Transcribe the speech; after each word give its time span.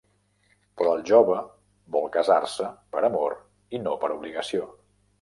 Però 0.79 0.93
el 0.99 1.03
jove 1.09 1.35
vol 1.97 2.09
casar-se 2.17 2.73
per 2.97 3.07
amor 3.13 3.39
i 3.79 3.87
no 3.87 3.99
per 4.05 4.15
obligació. 4.21 4.71